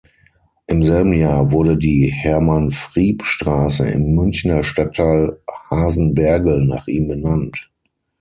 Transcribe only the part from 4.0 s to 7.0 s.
Münchner Stadtteil Hasenbergl nach